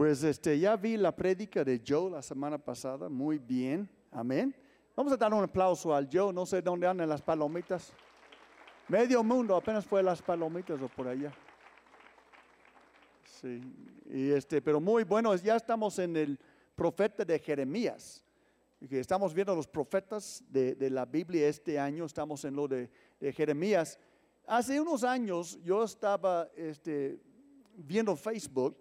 [0.00, 4.56] Pues este, ya vi la prédica de Joe la semana pasada, muy bien, amén.
[4.96, 7.92] Vamos a dar un aplauso al Joe, no sé dónde andan las palomitas.
[8.88, 11.30] Medio mundo apenas fue las palomitas o por allá.
[13.26, 13.60] Sí,
[14.06, 16.38] y este, pero muy bueno, ya estamos en el
[16.74, 18.24] profeta de Jeremías.
[18.88, 22.88] Que estamos viendo los profetas de, la Biblia este año, estamos en lo de,
[23.36, 23.98] Jeremías.
[24.46, 27.20] Hace unos años yo estaba este,
[27.76, 28.78] viendo Facebook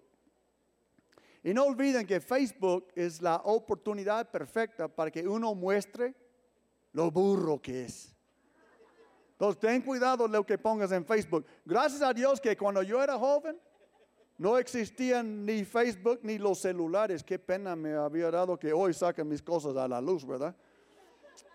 [1.43, 6.13] y no olviden que Facebook es la oportunidad perfecta para que uno muestre
[6.91, 8.13] lo burro que es.
[9.31, 11.45] Entonces, ten cuidado lo que pongas en Facebook.
[11.63, 13.57] Gracias a Dios que cuando yo era joven,
[14.37, 17.23] no existían ni Facebook ni los celulares.
[17.23, 20.53] Qué pena me había dado que hoy saquen mis cosas a la luz, ¿verdad?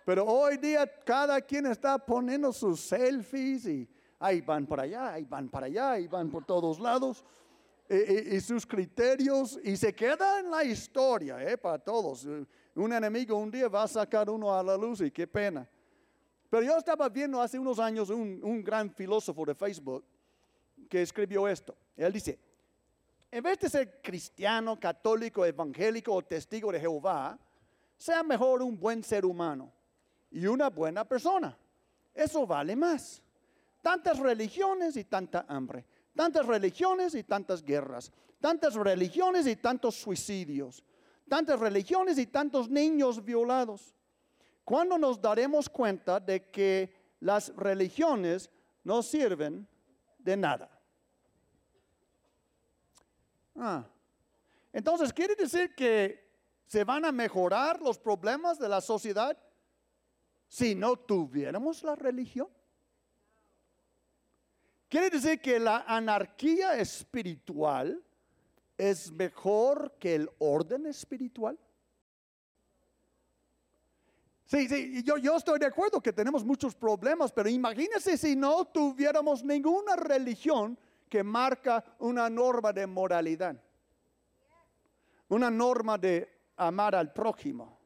[0.07, 3.89] Pero hoy día cada quien está poniendo sus selfies y
[4.19, 7.25] ahí van para allá, ahí van para allá, ahí van por todos lados
[7.89, 11.59] y, sus criterios y se queda en la historia ¿eh?
[11.59, 12.27] para todos.
[12.75, 15.69] Un enemigo un día va a sacar uno a la luz y qué pena.
[16.49, 20.05] Pero yo estaba viendo hace unos años un, un gran filósofo de Facebook
[20.89, 21.77] que escribió esto.
[21.97, 22.39] Él dice,
[23.31, 27.39] en vez de ser cristiano, católico, evangélico o testigo de Jehová,
[27.97, 29.73] sea mejor un buen ser humano
[30.31, 31.57] y una buena persona.
[32.15, 33.21] Eso vale más.
[33.83, 40.83] Tantas religiones y tanta hambre tantas religiones y tantas guerras, tantas religiones y tantos suicidios,
[41.29, 43.95] tantas religiones y tantos niños violados.
[44.65, 48.51] ¿Cuándo nos daremos cuenta de que las religiones
[48.83, 49.67] no sirven
[50.19, 50.71] de nada?
[53.57, 53.85] Ah.
[54.73, 56.25] Entonces, ¿quiere decir que
[56.67, 59.39] se van a mejorar los problemas de la sociedad
[60.49, 62.49] si no tuviéramos la religión?
[64.95, 68.01] Quiere decir que la anarquía espiritual
[68.79, 71.59] es mejor que el orden espiritual.
[74.45, 78.67] Sí, sí, yo, yo estoy de acuerdo que tenemos muchos problemas, pero imagínense si no
[78.67, 83.61] tuviéramos ninguna religión que marca una norma de moralidad,
[85.27, 87.81] una norma de amar al prójimo,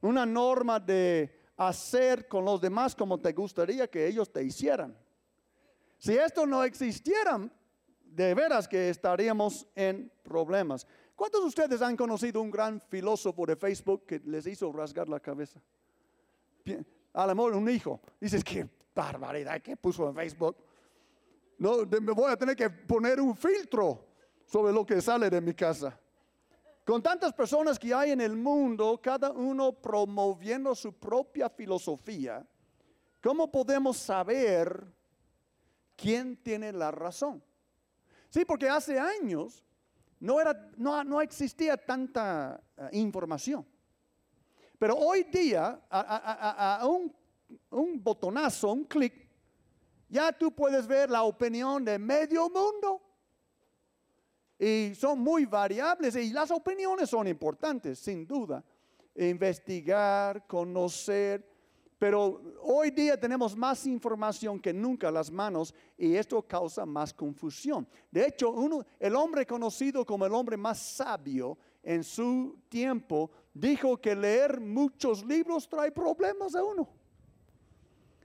[0.00, 5.05] una norma de hacer con los demás como te gustaría que ellos te hicieran.
[5.98, 7.48] Si esto no existiera,
[8.16, 10.86] de veras que estaríamos en problemas.
[11.14, 15.20] ¿Cuántos de ustedes han conocido un gran filósofo de Facebook que les hizo rasgar la
[15.20, 15.60] cabeza?
[17.12, 18.00] Al amor, un hijo.
[18.20, 20.56] Dices, qué barbaridad que puso en Facebook.
[21.58, 24.06] No, me voy a tener que poner un filtro
[24.46, 25.98] sobre lo que sale de mi casa.
[26.84, 32.46] Con tantas personas que hay en el mundo, cada uno promoviendo su propia filosofía,
[33.20, 34.95] ¿cómo podemos saber
[35.96, 37.42] quién tiene la razón.
[38.30, 39.64] Sí, porque hace años
[40.20, 43.66] no, era, no, existía tanta eh, información.
[44.78, 47.14] Pero hoy día, a, un,
[47.70, 49.26] un, botonazo, un clic,
[50.08, 53.02] ya tú puedes ver la opinión de medio mundo.
[54.58, 58.64] Y son muy variables y las opiniones son importantes, sin duda.
[59.14, 61.55] Investigar, conocer,
[61.98, 67.88] pero hoy día tenemos más información que nunca las manos y esto causa más confusión.
[68.10, 68.54] De hecho,
[68.98, 75.24] el hombre conocido como el hombre más sabio en su tiempo dijo que leer muchos
[75.24, 76.86] libros trae problemas a uno.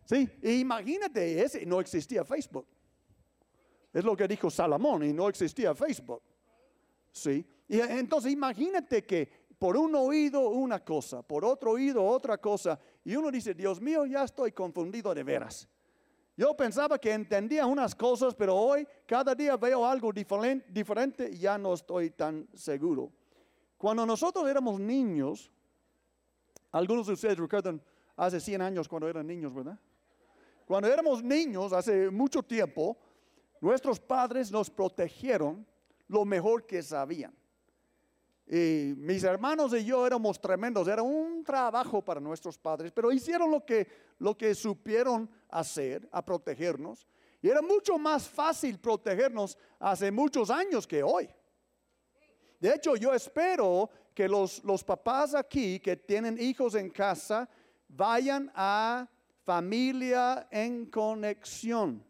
[0.03, 2.67] Sí, imagínate, ese, no existía Facebook.
[3.93, 6.21] Es lo que dijo Salomón y no existía Facebook.
[7.13, 12.79] Sí, y entonces imagínate que por un oído una cosa, por otro oído otra cosa,
[13.03, 15.69] y uno dice, Dios mío, ya estoy confundido de veras.
[16.35, 21.59] Yo pensaba que entendía unas cosas, pero hoy cada día veo algo diferente y ya
[21.59, 23.11] no estoy tan seguro.
[23.77, 25.51] Cuando nosotros éramos niños,
[26.71, 27.79] algunos de ustedes recuerdan
[28.15, 29.77] hace 100 años cuando eran niños, ¿verdad?
[30.65, 32.97] Cuando éramos niños, hace mucho tiempo,
[33.59, 35.67] nuestros padres nos protegieron
[36.07, 37.39] lo mejor que sabían.
[38.53, 43.49] Y mis hermanos y yo éramos tremendos, era un trabajo para nuestros padres, pero hicieron
[43.49, 43.87] lo que,
[44.19, 47.07] lo que supieron hacer, a protegernos.
[47.41, 51.29] Y era mucho más fácil protegernos hace muchos años que hoy.
[52.59, 57.47] De hecho, yo espero que los, los papás aquí que tienen hijos en casa
[57.87, 59.07] vayan a
[59.45, 62.03] familia en conexión.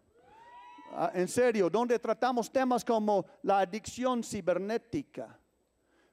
[0.93, 5.37] Ah, en serio, donde tratamos temas como la adicción cibernética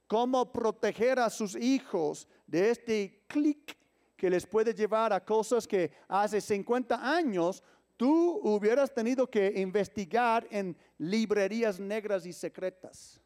[0.09, 3.77] cómo proteger a sus hijos de este clic
[4.17, 7.63] que les puede llevar a cosas que hace 50 años
[7.95, 13.21] tú hubieras tenido que investigar en librerías negras y secretas.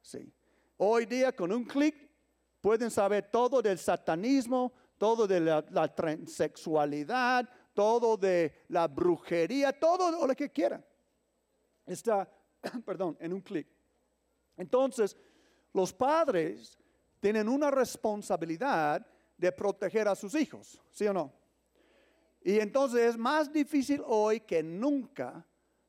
[0.00, 0.32] Sí.
[0.76, 2.08] Hoy día con un clic
[2.60, 10.34] pueden saber todo del satanismo, todo de la, transexualidad, todo de la brujería, todo lo
[10.36, 10.84] que quieran.
[11.84, 12.30] Está,
[12.86, 13.66] perdón, en un clic.
[14.56, 15.16] Entonces,
[15.74, 16.78] los padres
[17.20, 19.06] tienen una responsabilidad
[19.36, 21.32] de proteger a sus hijos, ¿sí o no?
[22.42, 25.44] Y entonces es más difícil hoy que nunca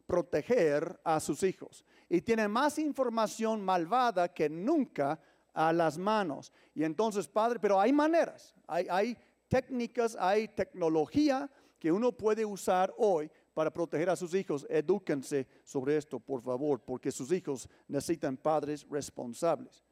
[0.05, 1.85] proteger a sus hijos.
[2.09, 5.19] Y tienen más información malvada que nunca
[5.53, 6.51] a las manos.
[6.73, 9.17] Y entonces, padre, pero hay maneras, hay, hay
[9.47, 11.49] técnicas, hay tecnología
[11.79, 14.67] que uno puede usar hoy para proteger a sus hijos.
[14.69, 19.83] Edúquense sobre esto, por favor, porque sus hijos necesitan padres responsables.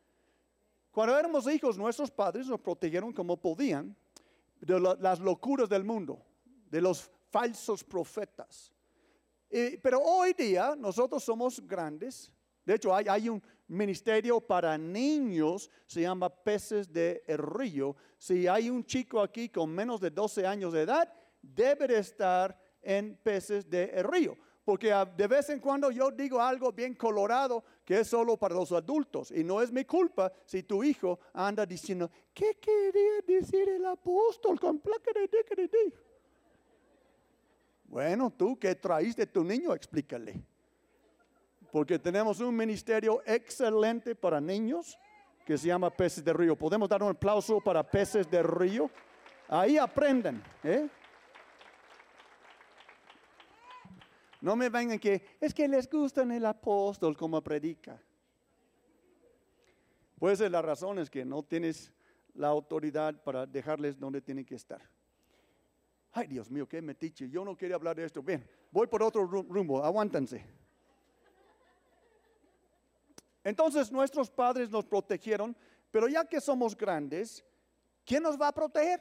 [0.91, 3.95] Cuando éramos hijos, nuestros padres nos protegieron como podían
[4.59, 6.21] de las locuras del mundo,
[6.69, 8.71] de los falsos profetas.
[9.81, 12.31] pero hoy día nosotros somos grandes.
[12.65, 17.95] De hecho, hay, un ministerio para niños, se llama Peces de Río.
[18.17, 22.62] Si hay un chico aquí con menos de 12 años de edad, debe de estar
[22.83, 27.99] en Peces de Río porque de vez en cuando yo digo algo bien colorado que
[27.99, 32.09] es solo para los adultos y no es mi culpa si tu hijo anda diciendo,
[32.33, 35.93] ¿qué quería decir el apóstol con placa de
[37.85, 40.41] Bueno, tú que traíste tu niño, explícale.
[41.71, 44.97] Porque tenemos un ministerio excelente para niños
[45.45, 46.55] que se llama Peces de Río.
[46.55, 48.89] ¿Podemos dar un aplauso para Peces de Río?
[49.49, 50.41] Ahí aprenden.
[50.63, 50.87] ¿eh?
[54.43, 57.97] No me vengan que es que les gusta el apóstol como predica.
[60.19, 61.93] Puede ser la razón es que no tienes
[62.33, 64.81] la autoridad para dejarles donde tienen que estar.
[66.11, 67.29] Ay, Dios mío, qué metiche.
[67.29, 68.21] Yo no quería hablar de esto.
[68.21, 69.81] Bien, voy por otro rumbo.
[69.81, 70.45] Aguántense.
[73.45, 75.55] Entonces nuestros padres nos protegieron,
[75.89, 77.45] pero ya que somos grandes,
[78.03, 78.99] ¿quién nos va a proteger?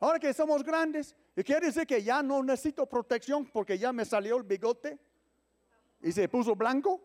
[0.00, 4.04] Ahora que somos grandes, ¿Y quiere decir que ya no necesito protección porque ya me
[4.04, 4.98] salió el bigote
[6.02, 7.00] y se puso blanco?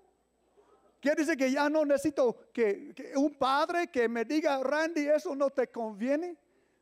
[1.00, 5.52] Quiere decir que ya no necesito que, un padre que me diga, Randy, eso no
[5.52, 6.36] te conviene.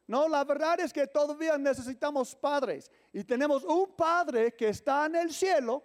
[0.07, 2.89] No, la verdad es que todavía necesitamos padres.
[3.11, 5.83] Y tenemos un padre que está en el cielo,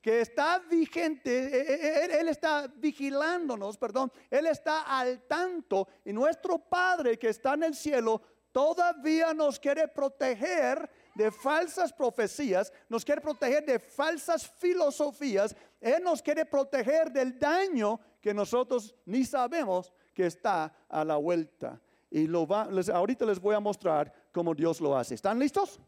[0.00, 5.88] que está vigente, e, e, e, él, está vigilándonos, perdón, él está al tanto.
[6.06, 8.22] Y nuestro padre que está en el cielo
[8.54, 16.22] todavía nos quiere proteger de falsas profecías, nos quiere proteger de falsas filosofías, Él nos
[16.22, 21.80] quiere proteger del daño que nosotros ni sabemos que está a la vuelta.
[22.08, 25.16] Y lo va, ahorita les voy a mostrar cómo Dios lo hace.
[25.16, 25.80] ¿Están listos?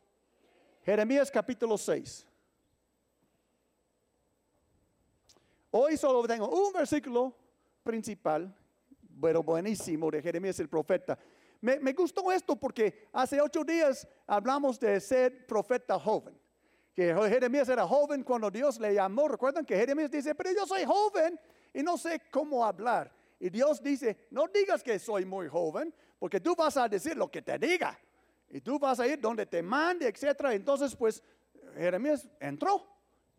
[0.83, 2.27] Jeremías capítulo 6.
[5.71, 7.33] Hoy solo tengo un versículo
[7.85, 8.53] principal,
[9.21, 11.17] pero buenísimo, de Jeremías el profeta.
[11.61, 16.39] Me, gustó esto porque hace ocho días hablamos de ser profeta joven.
[16.95, 19.29] Que Jeremías era joven cuando Dios le llamó.
[19.29, 21.39] Recuerdan que Jeremías dice, pero yo soy joven
[21.75, 23.13] y no sé cómo hablar.
[23.39, 27.31] Y Dios dice, no digas que soy muy joven, porque tú vas a decir lo
[27.31, 27.99] que te diga.
[28.49, 30.41] Y tú vas a ir donde te mande, etc.
[30.53, 31.23] Entonces, pues,
[31.75, 32.87] Jeremías entró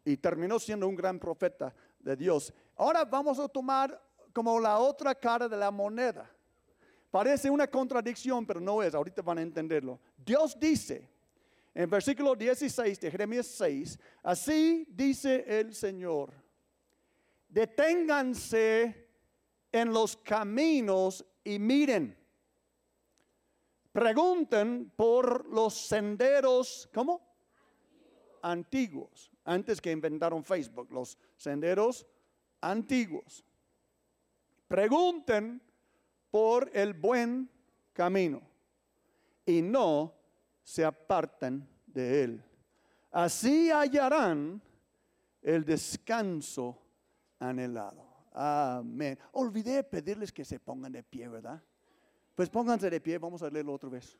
[0.05, 2.53] y terminó siendo un gran profeta de Dios.
[2.75, 3.99] Ahora vamos a tomar
[4.33, 6.29] como la otra cara de la moneda.
[7.09, 8.93] Parece una contradicción, pero no es.
[8.93, 9.99] Ahorita van a entenderlo.
[10.17, 11.09] Dios dice
[11.77, 16.33] en versículo 16 de Jeremías 6, así dice el Señor,
[17.47, 19.09] deténganse
[19.71, 22.17] en los caminos y miren.
[23.91, 27.21] Pregunten por los senderos, ¿cómo?
[28.41, 29.31] Antiguos.
[29.43, 32.07] Antes que inventaron Facebook, los senderos
[32.59, 33.45] antiguos.
[34.67, 35.61] Pregunten
[36.37, 37.49] por el buen
[37.93, 38.39] camino
[39.43, 40.13] y no
[40.61, 42.43] se apartan de él.
[43.09, 44.61] Así hallarán
[45.41, 46.77] el descanso
[47.39, 48.05] anhelado.
[48.33, 49.17] Amén.
[49.31, 51.59] Olvidé pedirles que se pongan de pie, ¿verdad?
[52.35, 54.15] Pues pónganse de pie, vamos a leerlo otra vez.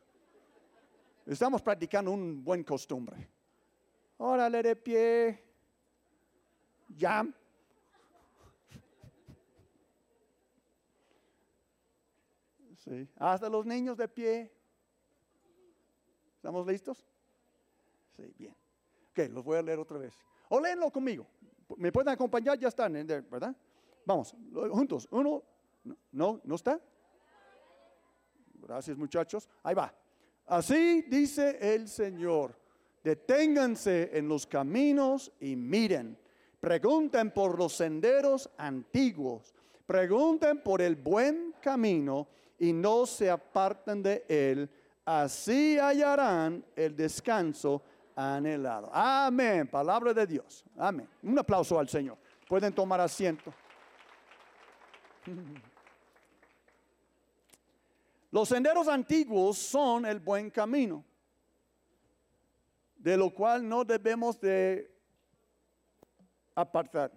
[1.23, 3.29] Estamos practicando un buen costumbre.
[4.17, 5.43] Órale de pie.
[6.95, 7.23] Ya.
[13.17, 14.51] Hasta los niños de pie.
[16.35, 17.05] ¿Estamos listos?
[18.15, 18.55] Sí, bien.
[19.11, 20.13] Ok, los voy a leer otra vez.
[20.49, 21.27] O léenlo conmigo.
[21.77, 22.57] ¿Me pueden acompañar?
[22.57, 23.55] Ya están, ¿verdad?
[24.05, 24.35] Vamos,
[24.71, 25.07] juntos.
[25.11, 25.43] Uno,
[26.11, 26.79] no, ¿no está?
[28.55, 29.49] Gracias muchachos.
[29.63, 29.93] Ahí va.
[30.45, 32.57] Así dice el Señor.
[33.03, 36.17] Deténganse en los caminos y miren
[36.59, 39.53] Pregunten por los senderos antiguos.
[39.85, 42.27] Pregunten por el buen camino
[42.59, 44.69] y no se aparten de él.
[45.05, 47.81] Así hallarán el descanso
[48.15, 48.89] anhelado.
[48.93, 49.67] Amén.
[49.67, 50.65] Palabra de Dios.
[50.77, 51.07] Amén.
[51.23, 52.17] Un aplauso al Señor.
[52.47, 53.53] Pueden tomar asiento.
[58.31, 61.03] Los senderos antiguos son el buen camino,
[62.97, 64.91] de lo cual no debemos de
[66.53, 67.11] apartar.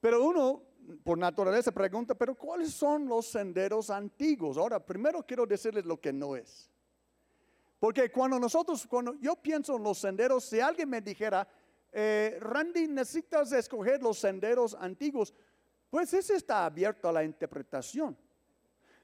[0.00, 0.62] Pero uno,
[1.02, 4.56] por naturaleza, pregunta, pero ¿cuáles son los senderos antiguos?
[4.56, 6.70] Ahora, primero quiero decirles lo que no es.
[7.78, 11.46] Porque cuando nosotros, cuando yo pienso en los senderos, si alguien me dijera,
[11.92, 15.34] eh, Randy, necesitas escoger los senderos antiguos,
[15.90, 18.16] pues ese está abierto a la interpretación.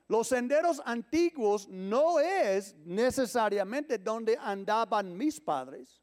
[0.08, 6.02] Los senderos antiguos no es necesariamente donde andaban mis padres,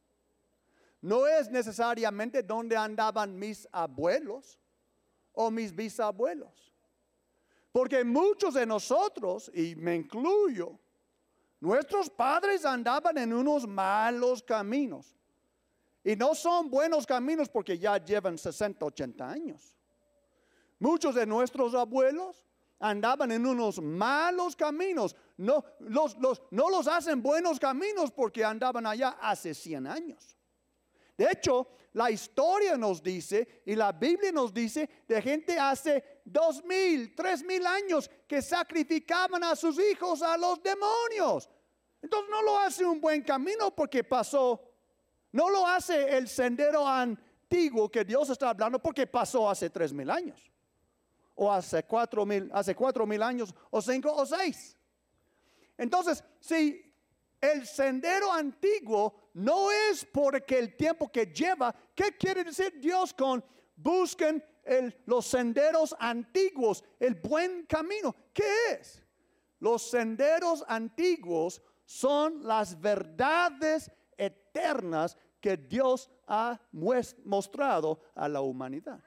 [1.01, 4.59] no es necesariamente donde andaban mis abuelos
[5.41, 6.74] o mis bisabuelos.
[7.72, 10.77] Porque muchos de nosotros, y me incluyo,
[11.62, 15.15] nuestros padres andaban en unos malos caminos.
[16.03, 19.77] Y no son buenos caminos porque ya llevan 60, 80 años.
[20.77, 22.46] Muchos de nuestros abuelos
[22.77, 25.15] andaban en unos malos caminos.
[25.38, 30.38] No los, no los hacen buenos caminos porque andaban allá hace 100 años.
[31.19, 36.63] De hecho, la historia nos dice y la Biblia nos dice de gente hace dos
[36.63, 41.49] mil, tres mil años que sacrificaban a sus hijos a los demonios.
[42.01, 44.63] Entonces no lo hace un buen camino porque pasó,
[45.33, 50.09] no lo hace el sendero antiguo que Dios está hablando porque pasó hace tres mil
[50.09, 50.49] años
[51.35, 54.77] o hace cuatro mil, hace cuatro mil años, o cinco o seis.
[55.77, 56.88] Entonces, si
[57.41, 63.43] el sendero antiguo no es porque el tiempo que lleva, ¿qué quiere decir Dios con
[63.75, 64.43] busquen
[65.05, 68.15] los senderos antiguos, el buen camino?
[68.34, 69.03] ¿Qué es?
[69.60, 79.01] Los senderos antiguos son las verdades eternas que Dios ha mostrado a la humanidad.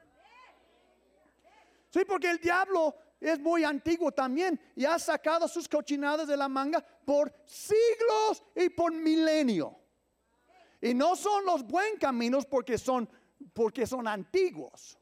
[1.89, 6.49] Sí, porque el diablo es muy antiguo también y ha sacado sus cochinadas de la
[6.49, 9.79] manga por siglos y por milenio.
[10.81, 13.07] Y no son los buen caminos porque son
[13.53, 14.97] porque son antiguos.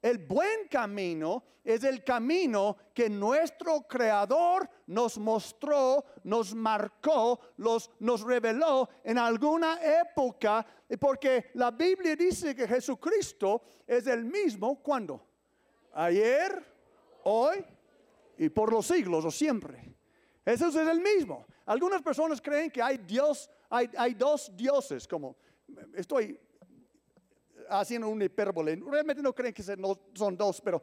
[0.00, 8.88] El buen camino es el camino que nuestro creador nos mostró, nos marcó, nos reveló
[9.02, 10.64] en alguna época,
[10.98, 15.26] porque la Biblia dice que Jesucristo es el mismo cuando
[15.92, 16.77] ayer,
[17.28, 17.64] hoy
[18.36, 19.94] y por los siglos o siempre.
[20.44, 21.46] Jesús es el mismo.
[21.66, 25.36] Algunas personas creen que hay Dios, hay, hay dos dioses, como
[25.94, 26.40] estoy
[27.68, 28.76] haciendo un hipérbole.
[28.76, 30.82] Realmente no creen que son dos, pero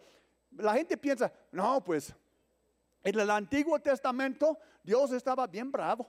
[0.51, 2.13] la gente piensa, no, pues
[3.03, 6.07] en el Antiguo Testamento Dios estaba bien bravo.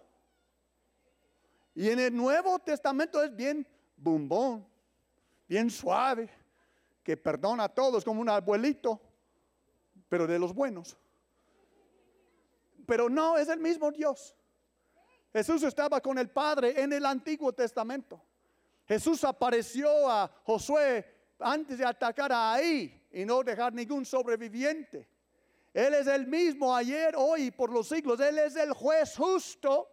[1.75, 3.67] Y en el Nuevo Testamento es bien
[3.97, 4.67] bumbón,
[5.49, 6.29] bien suave
[7.03, 9.01] que perdona a todos como un abuelito,
[10.09, 10.97] pero de los buenos.
[12.87, 14.35] Pero no, es el mismo Dios.
[15.33, 18.23] Jesús estaba con el Padre en el Antiguo Testamento.
[18.87, 21.05] Jesús apareció a Josué
[21.41, 25.09] antes de atacar a ahí y no dejar ningún sobreviviente.
[25.75, 28.19] Él es el mismo ayer, hoy por los siglos.
[28.21, 29.91] Él es el juez justo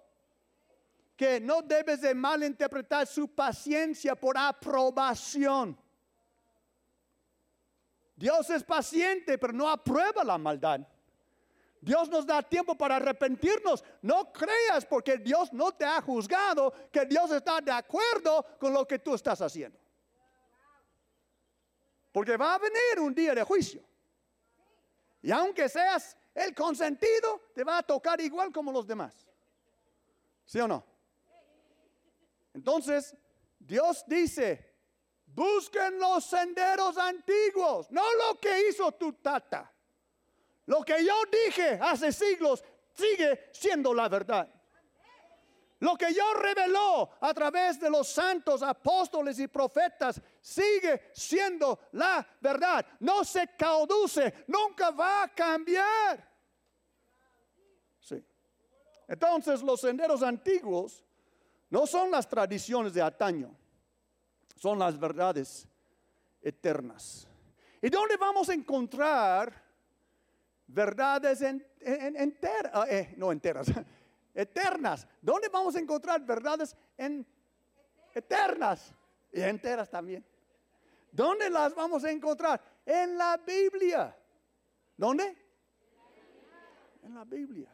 [1.18, 5.78] que no debes de malinterpretar su paciencia por aprobación.
[8.24, 10.80] Dios es paciente, pero no aprueba la maldad.
[11.82, 13.84] Dios nos da tiempo para arrepentirnos.
[14.02, 18.88] No creas porque Dios no te ha juzgado que Dios está de acuerdo con lo
[18.88, 19.78] que tú estás haciendo.
[22.14, 23.84] Porque va a venir un día de juicio.
[25.22, 29.28] Y aunque seas el consentido, te va a tocar igual como los demás.
[30.46, 30.82] ¿Sí o no?
[32.54, 33.18] Entonces,
[33.60, 34.73] Dios dice,
[35.36, 39.72] Busquen los senderos antiguos, no lo que hizo tu tata.
[40.68, 42.64] Lo que yo dije hace siglos
[42.94, 44.48] sigue siendo la verdad.
[45.80, 52.26] Lo que yo reveló a través de los santos apóstoles y profetas sigue siendo la
[52.40, 52.86] verdad.
[53.00, 56.32] No se cauduce, nunca va a cambiar.
[58.00, 58.24] Sí.
[59.08, 61.04] Entonces los senderos antiguos
[61.70, 63.63] no son las tradiciones de antaño
[64.56, 65.68] son las verdades
[66.42, 67.28] eternas.
[67.82, 69.54] ¿Y dónde vamos a encontrar
[70.68, 72.72] verdades enteras?
[72.74, 73.68] Ah, eh, no enteras,
[74.34, 75.08] eternas.
[75.22, 77.26] ¿Dónde vamos a encontrar verdades en,
[78.14, 78.94] eternas?
[79.32, 80.26] Y enteras también.
[81.12, 82.62] ¿Dónde las vamos a encontrar?
[82.86, 84.16] En la Biblia.
[84.96, 85.36] ¿Dónde?
[87.04, 87.70] En la Biblia.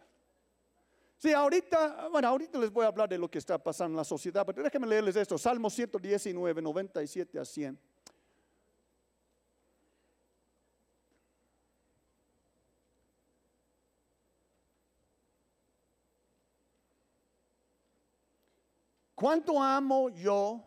[1.20, 4.06] Sí, ahorita, bueno, ahorita les voy a hablar de lo que está pasando en la
[4.06, 5.38] sociedad, pero déjenme leerles esto.
[5.38, 7.78] Salmo 119, 97 a 100.
[19.14, 20.64] ¿Cuánto amo yo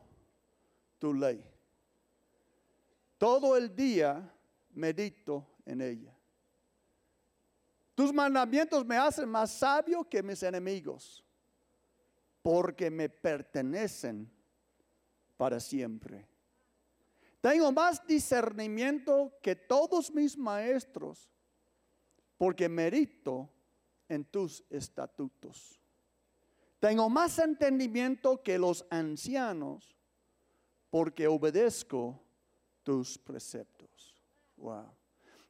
[0.98, 1.42] tu ley?
[3.16, 4.30] Todo el día
[4.74, 6.14] medito en ella.
[7.94, 11.24] Tus mandamientos me hacen más sabio que mis enemigos,
[12.42, 14.30] porque me pertenecen
[15.36, 16.26] para siempre.
[17.40, 21.28] Tengo más discernimiento que todos mis maestros,
[22.38, 23.50] porque merito
[24.08, 25.80] en tus estatutos.
[26.78, 29.96] Tengo más entendimiento que los ancianos,
[30.90, 32.20] porque obedezco
[32.82, 34.22] tus preceptos.
[34.56, 35.01] Wow.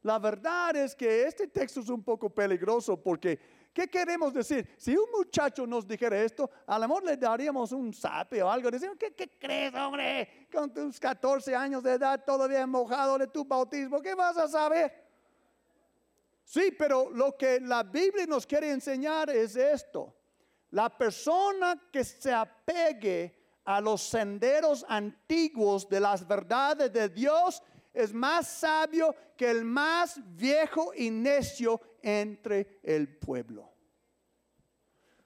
[0.03, 3.39] La verdad es que este texto es un poco peligroso porque,
[3.73, 4.67] ¿qué queremos decir?
[4.77, 8.69] Si un muchacho nos dijera esto, a lo mejor le daríamos un sape o algo.
[8.69, 10.47] Decimos, ¿qué, ¿qué, crees, hombre?
[10.51, 14.93] Con tus 14 años de edad, todavía mojado de tu bautismo, ¿qué vas a saber?
[16.43, 20.13] Sí, pero lo que la Biblia nos quiere enseñar es esto.
[20.71, 27.63] La persona que se apegue a los senderos antiguos de las verdades de Dios
[27.93, 33.71] es más sabio que el más viejo y necio entre el pueblo.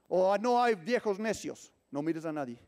[0.10, 2.60] O no hay viejos necios, no mires a nadie.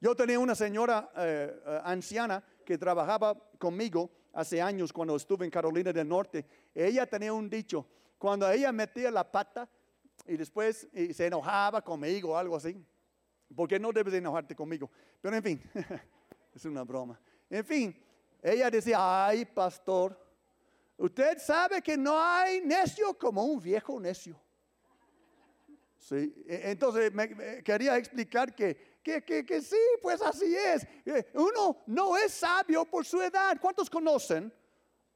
[0.00, 5.50] Yo tenía una señora eh, eh, anciana que trabajaba conmigo hace años cuando estuve en
[5.50, 6.46] Carolina del Norte.
[6.74, 9.68] Ella tenía un dicho, cuando ella metía la pata,
[10.26, 12.84] y después se enojaba conmigo o algo así.
[13.54, 14.90] Porque no debes enojarte conmigo.
[15.20, 15.62] Pero en fin,
[16.54, 17.18] es una broma.
[17.50, 18.00] En fin,
[18.40, 20.16] ella decía, ay pastor,
[20.96, 24.40] usted sabe que no hay necio como un viejo necio.
[25.98, 30.86] Sí, e, entonces me, quería explicar que, que, que, sí, pues así es.
[31.04, 33.58] Eh, uno no es sabio por su edad.
[33.60, 34.52] ¿Cuántos conocen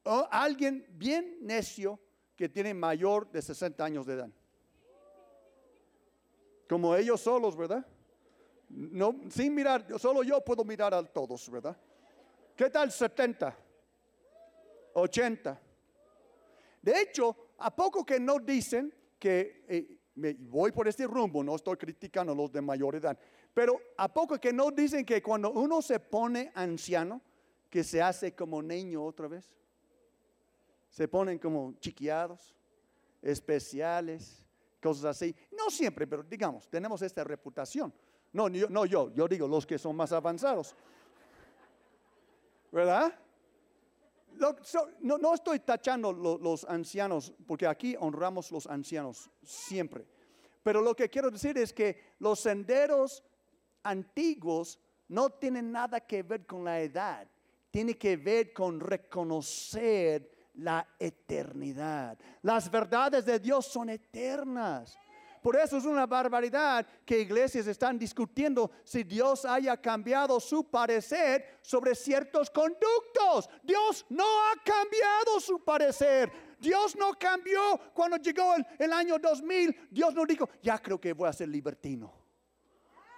[0.03, 1.99] a alguien bien necio
[2.35, 4.29] que tiene mayor de 60 años de edad?
[6.67, 7.85] Como ellos solos, ¿verdad?
[8.69, 11.77] No, sin mirar, solo yo puedo mirar a todos, ¿verdad?
[12.55, 13.53] ¿Qué tal 70?
[14.93, 15.61] 80.
[16.81, 21.43] De hecho, ¿a poco que no dicen que eh, me voy por este rumbo?
[21.43, 23.17] No estoy criticando a los de mayor edad,
[23.53, 27.21] pero ¿a poco que no dicen que cuando uno se pone anciano,
[27.69, 29.53] que se hace como niño otra vez?
[30.89, 32.55] Se ponen como chiquiados,
[33.21, 34.45] especiales,
[34.81, 35.35] cosas así.
[35.51, 37.93] No siempre, pero digamos, tenemos esta reputación.
[38.31, 40.73] No, no yo, yo digo los que son más avanzados.
[42.75, 43.17] ¿Verdad?
[45.01, 50.05] No, estoy tachando los ancianos, porque aquí honramos los ancianos siempre.
[50.61, 53.23] Pero lo que quiero decir es que los senderos
[53.81, 57.25] antiguos no tienen nada que ver con la edad,
[57.71, 62.17] tiene que ver con reconocer la eternidad.
[62.41, 64.97] Las verdades de Dios son eternas.
[65.45, 71.59] Por eso es una barbaridad que iglesias están discutiendo si Dios haya cambiado su parecer
[71.61, 73.47] sobre ciertos conductos.
[73.61, 76.31] Dios no ha cambiado su parecer.
[76.59, 79.89] Dios no cambió cuando llegó el, año 2000.
[79.91, 82.11] Dios no dijo, ya creo que voy a ser libertino.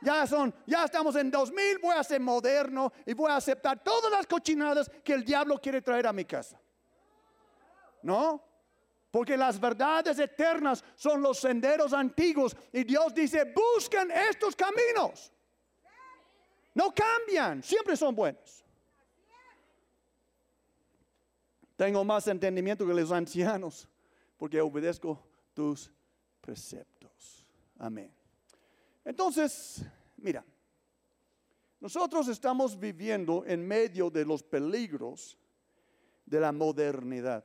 [0.01, 4.11] Ya son, ya estamos en 2000, voy a ser moderno y voy a aceptar todas
[4.11, 6.59] las cochinadas que el diablo quiere traer a mi casa.
[8.01, 8.46] ¿No?
[9.17, 12.55] Porque las verdades eternas son los senderos antiguos.
[12.71, 15.33] Y Dios dice, busquen estos caminos.
[16.75, 18.63] No cambian, siempre son buenos.
[21.75, 23.89] Tengo más entendimiento que los ancianos,
[24.37, 25.19] porque obedezco
[25.55, 25.91] tus
[26.39, 27.43] preceptos.
[27.79, 28.13] Amén.
[29.03, 29.83] Entonces,
[30.17, 30.45] mira,
[31.79, 35.39] nosotros estamos viviendo en medio de los peligros
[36.23, 37.43] de la modernidad.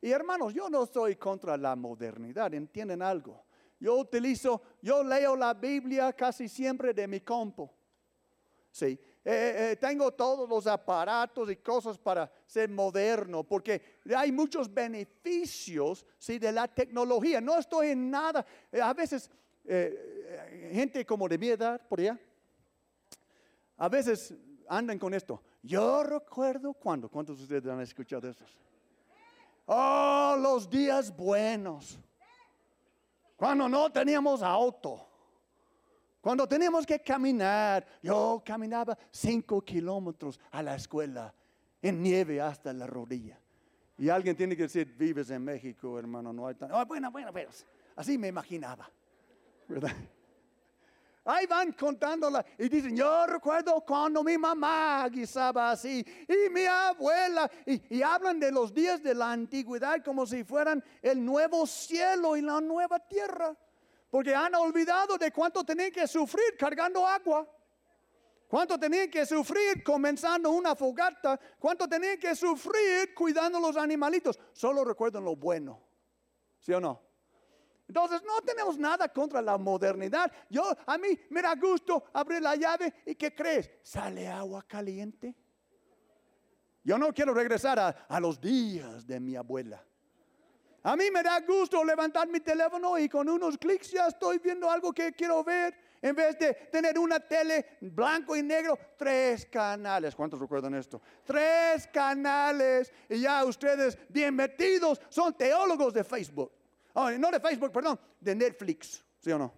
[0.00, 3.44] Y hermanos, yo no estoy contra la modernidad, entienden algo.
[3.78, 7.72] Yo utilizo, yo leo la Biblia casi siempre de mi compo.
[8.70, 14.30] Sí, eh, eh, eh, tengo todos los aparatos y cosas para ser moderno, porque hay
[14.30, 16.38] muchos beneficios ¿sí?
[16.38, 17.40] de la tecnología.
[17.40, 18.44] No estoy en nada.
[18.82, 19.30] a veces,
[20.72, 22.20] gente como de mi edad, por allá,
[23.78, 24.34] a veces
[24.68, 25.42] andan con esto.
[25.62, 28.44] Yo recuerdo cuando, ¿cuántos de ustedes han escuchado eso?
[29.66, 31.98] Oh, los días buenos.
[33.36, 35.06] Cuando no teníamos auto.
[36.20, 41.32] Cuando tenemos que caminar, yo caminaba cinco kilómetros a la escuela
[41.82, 43.38] en nieve hasta la rodilla.
[43.98, 46.70] Y alguien tiene que decir, vives en México, hermano, no hay tan...
[46.72, 47.50] Ah, bueno, bueno, pero
[47.94, 48.90] así me imaginaba,
[49.68, 49.92] ¿verdad?
[51.28, 57.50] Ahí van contándola y dicen, yo recuerdo cuando mi mamá guisaba así y mi abuela,
[57.66, 62.42] y, hablan de los días de la antigüedad como si fueran el nuevo cielo y
[62.42, 63.56] la nueva tierra,
[64.08, 67.44] porque han olvidado de cuánto tenían que sufrir cargando agua.
[68.46, 71.40] ¿Cuánto tenían que sufrir comenzando una fogata?
[71.58, 74.38] ¿Cuánto tenían que sufrir cuidando los animalitos?
[74.52, 75.82] Solo recuerdan lo bueno.
[76.60, 77.05] ¿Sí o no?
[77.88, 80.30] Entonces no tenemos nada contra la modernidad.
[80.50, 83.70] Yo a mí me da gusto abrir la llave y ¿qué crees?
[83.82, 85.34] Sale agua caliente.
[86.82, 89.84] Yo no quiero regresar a, a los días de mi abuela.
[90.82, 94.70] A mí me da gusto levantar mi teléfono y con unos clics ya estoy viendo
[94.70, 95.76] algo que quiero ver.
[96.00, 100.14] En vez de tener una tele blanco y negro, tres canales.
[100.14, 101.02] ¿Cuántos recuerdan esto?
[101.24, 102.92] Tres canales.
[103.08, 106.52] Y ya ustedes bien metidos son teólogos de Facebook.
[106.98, 109.04] Oh, no de Facebook, perdón, de Netflix.
[109.20, 109.52] ¿Sí o no?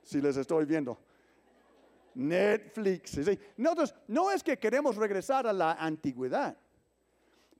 [0.00, 0.96] Si les estoy viendo.
[2.14, 3.10] Netflix.
[3.10, 3.38] ¿sí?
[3.56, 6.56] Nosotros no es que queremos regresar a la antigüedad,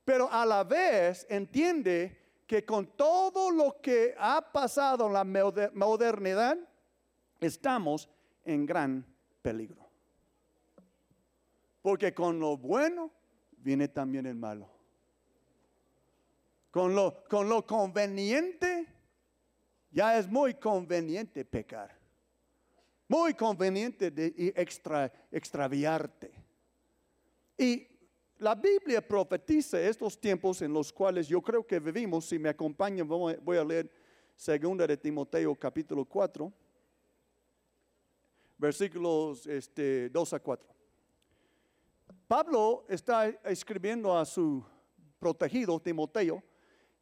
[0.05, 5.25] pero a la vez entiende que con todo lo que ha pasado en la
[5.73, 6.57] modernidad,
[7.41, 8.09] estamos
[8.45, 9.05] en gran
[9.41, 9.85] peligro.
[11.81, 13.11] Porque con lo bueno
[13.57, 14.69] viene también el malo.
[16.71, 18.92] Con lo, con lo conveniente,
[19.93, 21.97] ya es muy conveniente pecar.
[23.07, 26.33] Muy conveniente de extra, extraviarte.
[27.57, 27.87] Y
[28.39, 32.25] la Biblia profetiza estos tiempos en los cuales yo creo que vivimos.
[32.25, 33.89] Si me acompañan, voy a leer
[34.35, 36.51] segunda de Timoteo capítulo 4
[38.57, 40.69] versículos este, 2 a 4.
[42.27, 44.63] Pablo está escribiendo a su
[45.19, 46.41] protegido Timoteo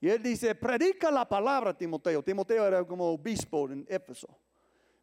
[0.01, 2.23] y él dice, predica la palabra Timoteo.
[2.23, 4.27] Timoteo era como obispo en Éfeso.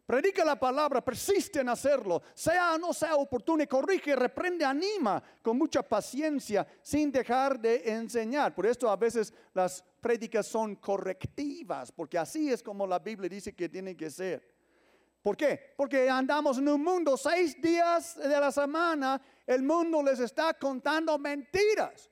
[0.05, 5.57] Predica la palabra, persiste en hacerlo, sea o no sea oportuno, corrige, reprende, anima con
[5.59, 8.55] mucha paciencia, sin dejar de enseñar.
[8.55, 13.55] Por esto a veces las prédicas son correctivas, porque así es como la Biblia dice
[13.55, 14.51] que tienen que ser.
[15.23, 15.75] ¿Por qué?
[15.77, 21.19] Porque andamos en un mundo, seis días de la semana, el mundo les está contando
[21.19, 22.11] mentiras.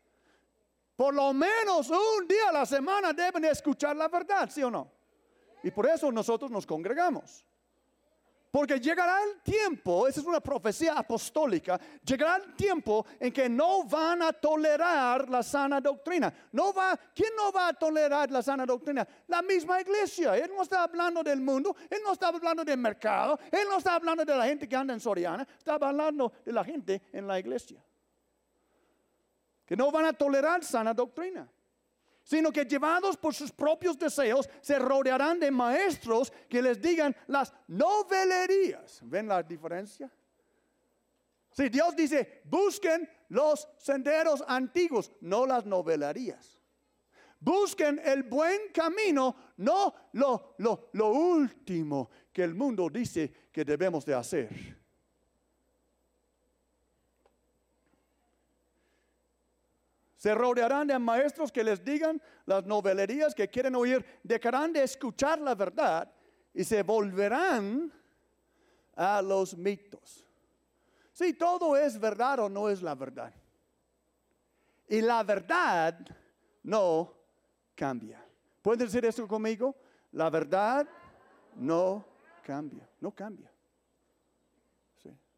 [0.97, 4.91] Por lo menos un día a la semana deben escuchar la verdad, ¿sí o no?
[5.63, 7.45] Y por eso nosotros nos congregamos.
[8.51, 13.85] Porque llegará el tiempo, esa es una profecía apostólica, llegará el tiempo en que no
[13.85, 16.33] van a tolerar la sana doctrina.
[16.53, 19.07] No va, ¿Quién no va a tolerar la sana doctrina?
[19.27, 20.39] La misma iglesia.
[20.39, 23.97] Él no está hablando del mundo, él no está hablando del mercado, él no está
[23.97, 27.39] hablando de la gente que anda en Soriana, está hablando de la gente en la
[27.39, 27.85] iglesia.
[29.67, 31.51] Que no van a tolerar sana doctrina
[32.27, 37.55] sino que llevados por sus propios deseos se rodearán de maestros que les digan las
[37.69, 38.99] novelerías.
[39.05, 40.11] ¿Ven la diferencia?
[41.53, 46.61] Si Dios dice, busquen los senderos antiguos, no las novelerías.
[47.39, 54.05] Busquen el buen camino, no lo, lo, lo último que el mundo dice que debemos
[54.05, 54.77] de hacer.
[60.27, 65.39] Se rodearán de maestros que les digan las novelerías que quieren oír, dejarán de escuchar
[65.39, 66.13] la verdad
[66.53, 67.93] y se volverán
[68.97, 70.27] a los mitos.
[71.13, 73.33] Si todo es verdad o no es la verdad.
[74.89, 75.97] Y la verdad
[76.65, 77.15] no
[77.77, 78.21] cambia.
[78.63, 79.77] ¿Pueden decir eso conmigo?
[80.11, 80.89] La verdad
[81.55, 82.05] no
[82.43, 83.53] cambia, no cambia.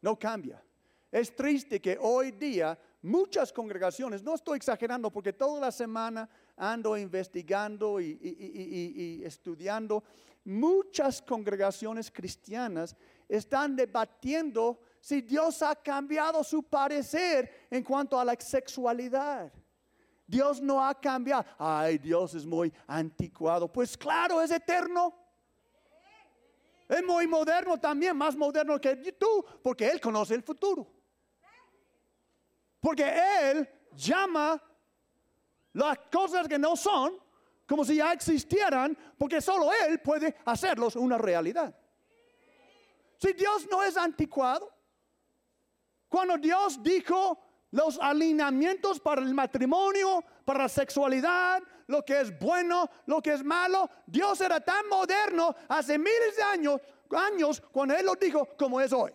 [0.01, 0.63] no cambia.
[1.11, 6.97] Es triste que hoy día muchas congregaciones, no estoy exagerando porque toda la semana ando
[6.97, 10.03] investigando y, estudiando,
[10.43, 12.95] muchas congregaciones cristianas
[13.27, 19.51] están debatiendo si Dios ha cambiado su parecer en cuanto a la sexualidad.
[20.27, 21.45] Dios no ha cambiado.
[21.57, 23.71] Ay, Dios es muy anticuado.
[23.71, 25.15] Pues claro, es eterno.
[26.87, 30.98] Es muy moderno también, más moderno que tú, porque Él conoce el futuro.
[32.79, 33.11] Porque
[33.41, 34.61] Él llama
[35.73, 37.17] las cosas que no son
[37.67, 41.75] como si ya existieran, porque solo Él puede hacerlos una realidad.
[43.17, 44.73] Si Dios no es anticuado,
[46.07, 47.37] cuando Dios dijo
[47.71, 53.43] los alineamientos para el matrimonio, para la sexualidad, lo que es bueno, lo que es
[53.43, 56.81] malo, Dios era tan moderno hace miles de años
[57.15, 59.11] años cuando Él lo dijo como es hoy.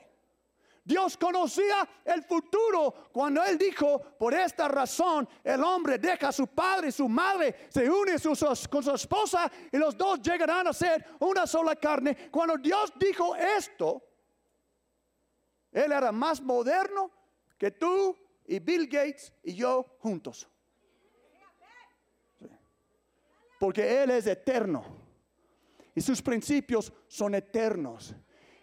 [0.85, 6.47] Dios conocía el futuro cuando Él dijo, por esta razón el hombre deja a su
[6.49, 8.17] padre y su madre, se une
[8.69, 12.29] con su esposa y los dos llegarán a ser una sola carne.
[12.31, 14.03] Cuando Dios dijo esto,
[15.73, 17.11] Él era más moderno
[17.57, 18.15] que tú
[18.47, 20.47] y Bill Gates y yo juntos.
[23.59, 24.85] Porque Él es eterno
[25.95, 28.15] y sus principios son eternos.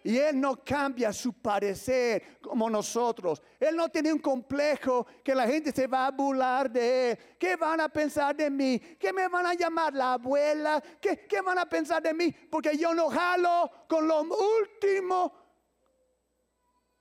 [0.04, 3.40] Y Él no cambia su parecer como nosotros.
[3.60, 7.18] Él no tiene un complejo que la gente se va a burlar de Él.
[7.38, 8.78] ¿Qué van a pensar de mí?
[8.98, 10.82] ¿Qué me van a llamar la abuela?
[11.00, 12.32] ¿Qué, qué van a pensar de mí?
[12.50, 15.32] Porque yo no jalo con lo último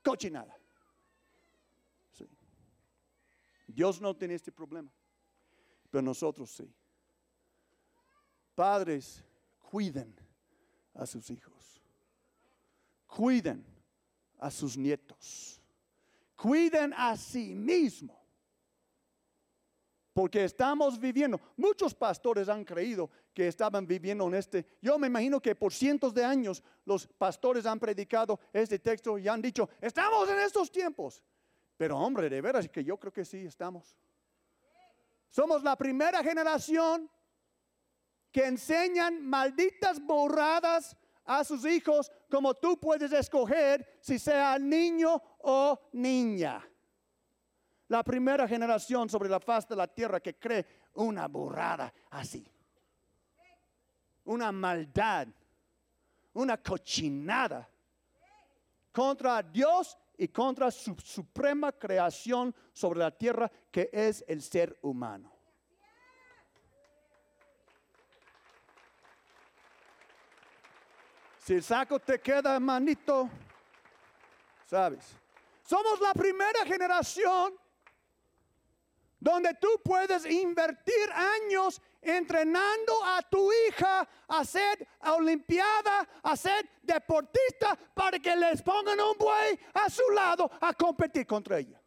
[0.04, 0.56] cochinada.
[3.68, 4.92] Dios no tiene este problema,
[5.90, 6.72] pero nosotros sí.
[8.54, 9.24] Padres,
[9.60, 10.14] cuiden
[10.94, 11.61] a sus hijos
[13.12, 13.66] cuiden
[14.40, 15.62] a sus nietos,
[16.36, 18.20] cuiden a sí mismo.
[20.14, 24.66] Porque estamos viviendo, muchos pastores han creído que estaban viviendo en este.
[24.82, 29.28] Yo me imagino que por cientos de años los pastores han predicado este texto y
[29.30, 31.24] han dicho, estamos en estos tiempos.
[31.78, 33.98] Pero hombre, de veras que yo creo que sí estamos.
[35.30, 37.10] Somos la primera generación
[38.32, 45.80] que enseñan malditas borradas a sus hijos como tú puedes escoger si sea niño o
[45.94, 46.68] niña.
[47.88, 52.46] La primera generación sobre la faz de la tierra que cree una burrada así.
[54.26, 55.28] Una maldad,
[56.34, 57.70] una cochinada
[58.92, 65.41] contra Dios y contra su suprema creación sobre la tierra que es el ser humano.
[71.44, 73.28] Si el saco te queda manito,
[74.68, 75.16] sabes.
[75.64, 77.56] Somos la primera generación
[79.20, 87.76] donde tú puedes invertir años entrenando a tu hija a ser olimpiada, a ser deportista,
[87.94, 91.82] para que les pongan un buey a su lado a competir contra ella.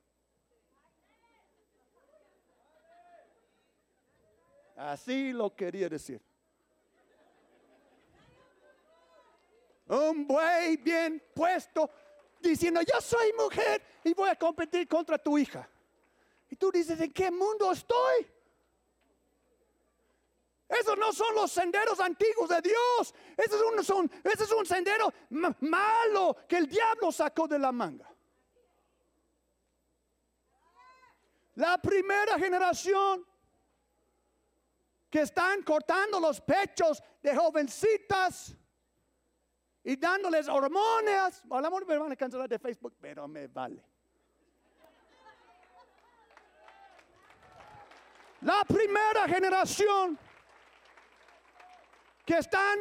[4.77, 6.21] Así lo quería decir.
[9.89, 11.91] Un buey bien puesto,
[12.41, 15.69] diciendo, yo soy mujer y voy a competir contra tu hija.
[16.51, 18.27] Y tú dices, ¿en qué mundo estoy?
[20.69, 23.15] Esos no son los senderos antiguos de Dios.
[23.37, 25.13] Ese es un, ese es un sendero
[25.61, 28.11] malo que el diablo sacó de la manga.
[31.57, 33.25] La primera generación
[35.09, 38.57] que están cortando los pechos de jovencitas
[39.85, 41.45] y dándoles hormonas.
[41.51, 43.85] A la me van a cancelar de Facebook, pero me vale.
[48.41, 50.19] La primera generación
[52.25, 52.79] que están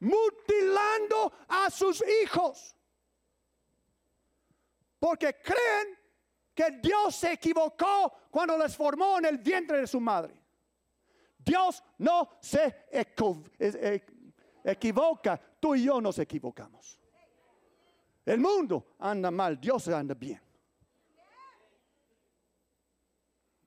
[0.00, 2.76] mutilando a sus hijos
[4.98, 5.98] porque creen
[6.54, 10.38] que Dios se equivocó cuando les formó en el vientre de su madre.
[11.38, 12.86] Dios no se
[14.62, 16.98] equivoca tú y yo nos equivocamos.
[18.24, 20.40] El mundo anda mal, Dios anda bien.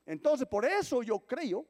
[0.05, 1.65] Entonces, por eso yo creo,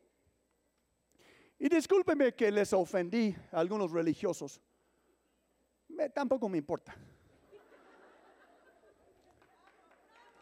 [1.60, 4.60] y discúlpeme que les ofendí a algunos religiosos,
[6.14, 6.96] tampoco me importa.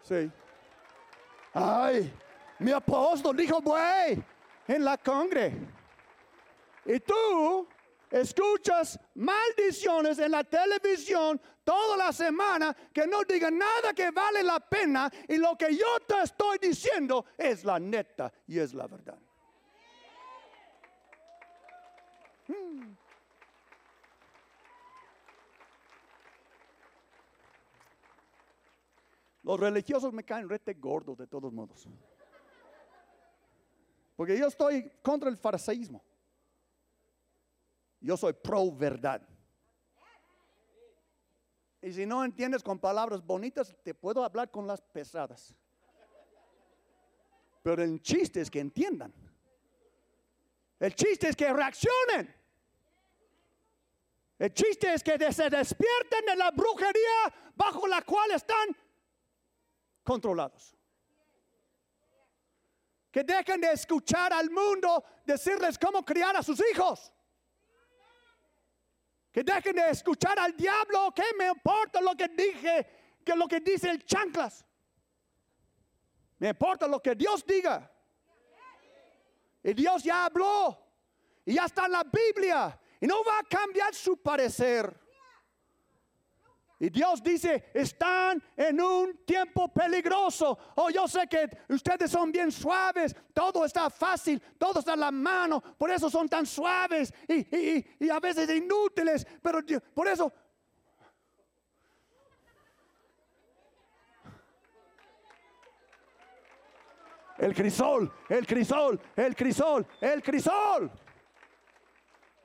[0.03, 0.31] Sí.
[1.53, 2.11] Ay,
[2.59, 4.23] mi apóstol dijo, güey,
[4.67, 5.53] en la congre.
[6.85, 7.67] Y tú
[8.11, 14.59] escuchas maldiciones en la televisión toda la semana que no digan nada que vale la
[14.59, 19.19] pena y lo que yo te estoy diciendo es la neta y es la verdad.
[22.47, 22.95] Hmm.
[29.43, 31.87] Los religiosos me caen rete gordos de todos modos.
[34.15, 36.03] Porque yo estoy contra el fariseísmo.
[38.01, 39.21] Yo soy pro verdad.
[41.81, 45.55] Y si no entiendes con palabras bonitas, te puedo hablar con las pesadas.
[47.63, 49.13] Pero el chiste es que entiendan.
[50.79, 52.35] El chiste es que reaccionen.
[54.39, 58.75] El chiste es que se despierten de la brujería bajo la cual están
[60.03, 60.75] controlados.
[63.11, 67.13] Que dejen de escuchar al mundo decirles cómo criar a sus hijos.
[69.31, 71.13] Que dejen de escuchar al diablo.
[71.15, 72.87] ¿Qué me importa lo que dije?
[73.23, 74.65] Que lo que dice el chanclas.
[76.37, 77.89] Me importa lo que Dios diga.
[79.63, 80.77] Y Dios ya habló.
[81.45, 82.77] Y ya está en la Biblia.
[82.99, 85.00] Y no va a cambiar su parecer.
[86.81, 90.57] Y Dios dice, están en un tiempo peligroso.
[90.77, 95.11] Oh, yo sé que ustedes son bien suaves, todo está fácil, todo está en la
[95.11, 99.59] mano, por eso son tan suaves y, a veces inútiles, pero
[99.93, 100.33] por eso...
[107.37, 110.91] El crisol, el crisol, el crisol, el crisol.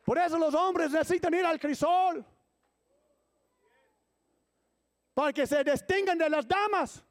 [0.05, 2.22] Por eso los hombres necesitan ir al crisol
[5.16, 7.02] para que se distingan de las damas.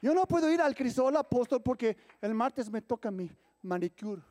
[0.00, 3.30] Yo no puedo ir al crisol apóstol porque el martes me toca mi
[3.60, 4.22] manicure.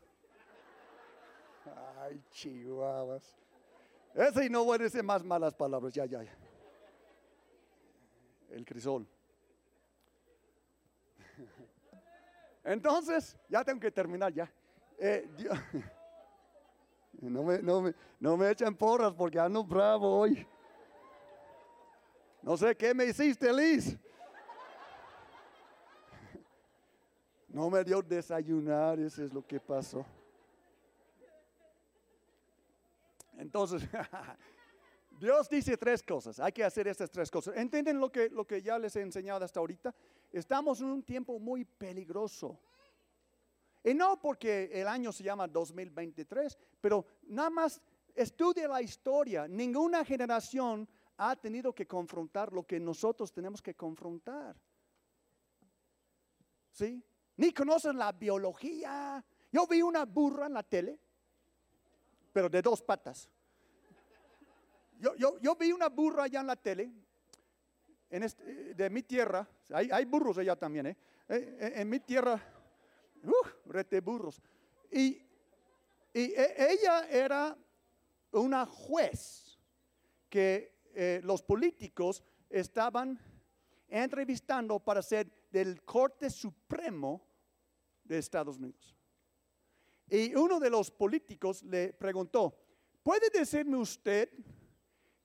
[2.00, 3.38] Ay, chihuahuas.
[4.16, 5.94] Ese y no voy a más malas palabras.
[5.94, 6.49] Ya, ya, ya
[8.60, 9.08] el crisol.
[12.64, 14.52] Entonces, ya tengo que terminar ya.
[14.98, 15.28] Eh,
[17.22, 20.46] no, me, no, me, no me echen porras porque ando bravo hoy.
[22.42, 23.98] No sé qué me hiciste, Liz.
[27.52, 30.06] No me dio desayunar, eso es lo que pasó.
[33.40, 33.82] Entonces,
[35.20, 37.58] Dios dice tres cosas, hay que hacer estas tres cosas.
[37.58, 39.94] ¿Entienden lo que, lo que ya les he enseñado hasta ahorita?
[40.32, 42.58] Estamos en un tiempo muy peligroso.
[43.84, 47.82] Y no porque el año se llama 2023, pero nada más
[48.16, 49.46] estudia la historia.
[49.46, 54.56] Ninguna generación ha tenido que confrontar lo que nosotros tenemos que confrontar.
[56.72, 57.04] ¿Sí?
[57.36, 59.24] Ni conocen la biología.
[59.52, 60.98] Yo vi una burra en la tele,
[62.32, 63.30] pero de dos patas
[65.00, 66.92] yo, vi una burra allá en la tele,
[68.10, 70.98] en este, de mi tierra, hay, burros allá también, ¿eh?
[71.30, 72.42] eh, eh en, mi tierra,
[73.24, 74.42] uh, rete burros.
[74.92, 75.22] Y,
[76.14, 77.58] e, ella era
[78.32, 79.60] una juez
[80.28, 83.20] que eh, los políticos estaban
[83.88, 87.26] entrevistando para ser del Corte Supremo
[88.04, 88.96] de Estados Unidos.
[90.10, 92.56] Y uno de los políticos le preguntó,
[93.04, 94.30] ¿puede decirme usted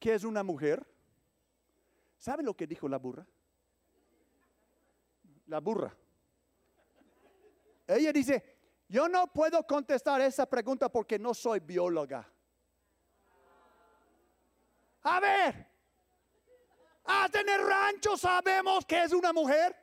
[0.05, 0.87] ¿Qué es una mujer?
[2.19, 3.27] ¿Sabe lo que dijo la burra?
[5.47, 5.97] La burra.
[7.87, 12.31] Ella dice, yo no puedo contestar esa pregunta porque no soy bióloga.
[15.05, 15.69] A ver,
[17.05, 19.75] hasta en el rancho sabemos que es una mujer.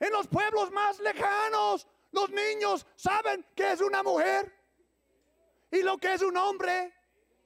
[0.00, 4.52] En los pueblos más lejanos, los niños saben que es una mujer
[5.70, 6.97] y lo que es un hombre.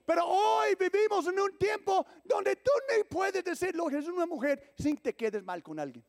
[0.04, 4.26] Pero hoy vivimos en un tiempo donde tú no puedes decir lo que es una
[4.26, 6.04] mujer sin que te quedes mal con alguien.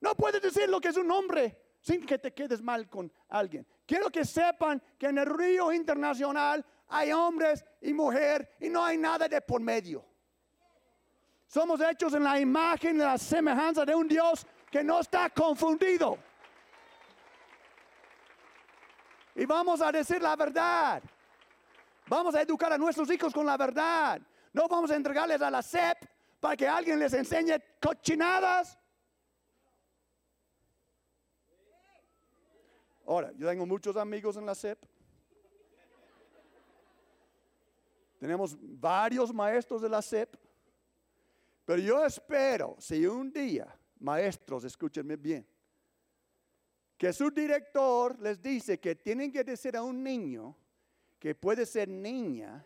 [0.00, 3.66] No puedes decir lo que es un hombre sin que te quedes mal con alguien.
[3.86, 8.98] Quiero que sepan que en el río internacional hay hombres y mujeres y no hay
[8.98, 10.04] nada de por medio.
[11.46, 16.18] Somos hechos en la imagen y la semejanza de un Dios que no está confundido.
[19.36, 21.02] Y vamos a decir la verdad.
[22.08, 24.20] Vamos a educar a nuestros hijos con la verdad.
[24.52, 25.98] No vamos a entregarles a la SEP
[26.40, 28.78] para que alguien les enseñe cochinadas.
[33.06, 34.84] Ahora, yo tengo muchos amigos en la SEP.
[38.18, 40.36] Tenemos varios maestros de la SEP.
[41.64, 43.66] Pero yo espero, si un día,
[43.98, 45.46] maestros, escúchenme bien,
[46.96, 50.56] que su director les dice que tienen que decir a un niño,
[51.18, 52.64] que puede ser niña,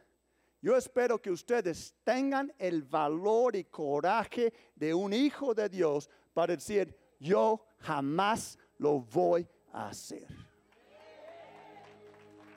[0.63, 6.55] yo espero que ustedes tengan el valor y coraje de un hijo de Dios para
[6.55, 10.27] decir, yo jamás lo voy a hacer.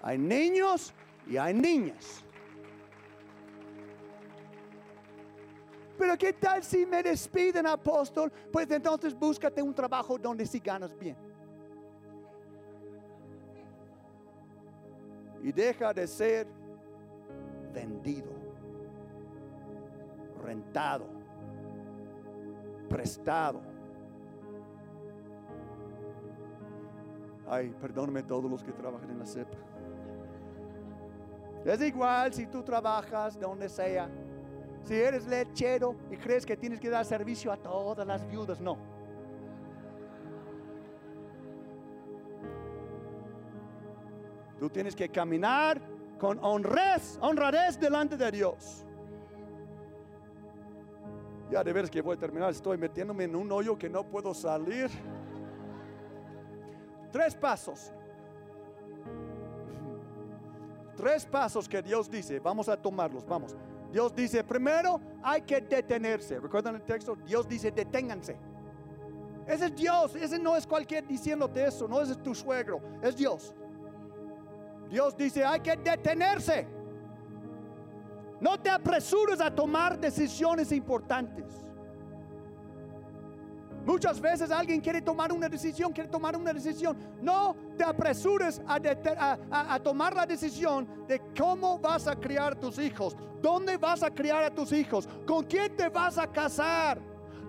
[0.01, 0.93] Hay niños
[1.25, 2.23] y hay niñas.
[5.97, 8.31] Pero ¿qué tal si me despiden, apóstol?
[8.51, 11.15] Pues entonces búscate un trabajo donde sí ganas bien.
[15.43, 16.47] Y deja de ser
[17.73, 18.31] vendido,
[20.41, 21.05] rentado,
[22.89, 23.61] prestado.
[27.45, 29.47] Ay, perdóname todos los que trabajan en la CEP.
[31.65, 34.09] Es igual si tú trabajas donde sea.
[34.83, 38.92] Si eres lechero y crees que tienes que dar servicio a todas las viudas, no.
[44.63, 45.81] Tú tienes que caminar
[46.17, 48.85] con honradez, honradez delante de Dios.
[51.51, 54.33] Ya de veras que voy a terminar, estoy metiéndome en un hoyo que no puedo
[54.33, 54.89] salir.
[57.11, 57.91] Tres pasos.
[60.95, 63.57] Tres pasos que Dios dice, vamos a tomarlos, vamos.
[63.91, 66.39] Dios dice, primero hay que detenerse.
[66.39, 67.17] ¿Recuerdan el texto?
[67.17, 68.37] Dios dice, deténganse.
[69.45, 73.53] Ese es Dios, ese no es cualquier diciéndote eso, no es tu suegro, es Dios.
[74.89, 76.67] Dios dice, hay que detenerse.
[78.39, 81.63] No te apresures a tomar decisiones importantes.
[83.85, 86.97] Muchas veces alguien quiere tomar una decisión, quiere tomar una decisión.
[87.21, 93.77] No te apresures a, tomar la decisión de cómo vas a criar tus hijos, dónde
[93.77, 97.01] vas a criar a tus hijos, con quién te vas a casar,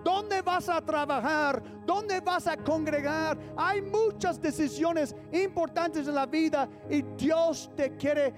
[0.05, 3.37] dónde vas a trabajar, dónde vas a congregar.
[3.57, 8.33] Hay muchas decisiones importantes en la vida y Dios te quiere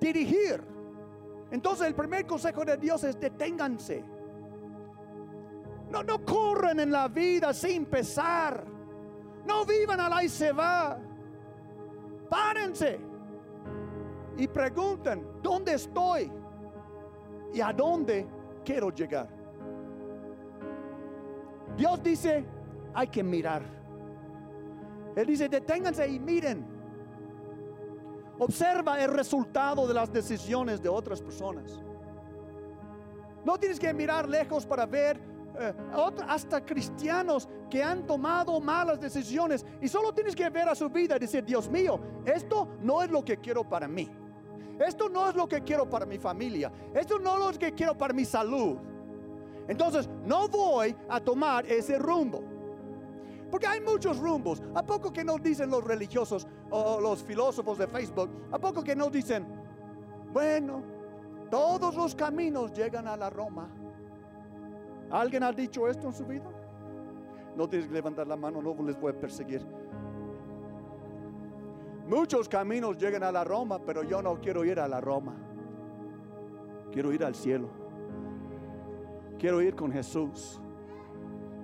[0.00, 0.64] dirigir.
[1.52, 4.02] Entonces el primer consejo de Dios es deténganse
[5.92, 8.64] no, no corren en la vida sin pesar.
[9.44, 10.98] No vivan a la y se va.
[12.30, 12.98] Párense
[14.38, 16.32] y pregunten, ¿dónde estoy?
[17.52, 18.26] ¿Y a dónde
[18.64, 19.28] quiero llegar?
[21.76, 22.44] Dios dice,
[22.94, 23.62] hay que mirar.
[25.16, 26.66] Él dice, deténganse y miren.
[28.38, 31.80] Observa el resultado de las decisiones de otras personas.
[33.44, 35.20] No tienes que mirar lejos para ver
[35.58, 35.74] eh,
[36.28, 41.16] hasta cristianos que han tomado malas decisiones y solo tienes que ver a su vida
[41.16, 44.08] y decir, Dios mío, esto no es lo que quiero para mí.
[44.78, 46.72] Esto no es lo que quiero para mi familia.
[46.94, 48.78] Esto no es lo que quiero para mi salud.
[49.68, 52.42] Entonces, no voy a tomar ese rumbo.
[53.50, 54.62] Porque hay muchos rumbos.
[54.74, 58.30] ¿A poco que nos dicen los religiosos o los filósofos de Facebook?
[58.50, 59.46] ¿A poco que nos dicen,
[60.32, 60.82] bueno,
[61.50, 63.68] todos los caminos llegan a la Roma?
[65.10, 66.50] ¿Alguien ha dicho esto en su vida?
[67.54, 69.62] No tienes que levantar la mano, no les voy a perseguir.
[72.08, 75.36] Muchos caminos llegan a la Roma, pero yo no quiero ir a la Roma.
[76.90, 77.81] Quiero ir al cielo.
[79.42, 80.60] Quiero ir con Jesús.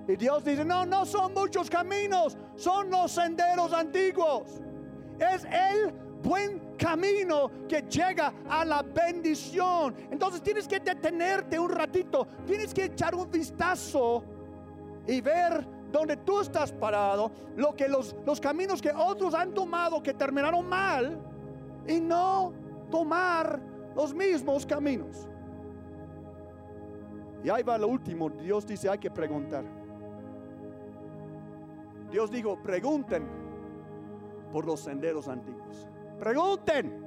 [0.09, 4.61] Y Dios dice, no, no son muchos caminos, son los senderos antiguos.
[5.17, 9.95] Es el buen camino que llega a la bendición.
[10.11, 14.25] Entonces tienes que detenerte un ratito, tienes que echar un vistazo
[15.07, 20.03] y ver donde tú estás parado, lo que los, los caminos que otros han tomado
[20.03, 21.17] que terminaron mal
[21.87, 22.53] y no
[22.91, 23.61] tomar
[23.95, 25.29] los mismos caminos.
[27.43, 29.65] Y ahí va lo último, Dios dice hay que preguntar.
[32.11, 33.27] Dios dijo, pregunten
[34.53, 35.89] por los senderos antiguos.
[36.19, 37.05] Pregunten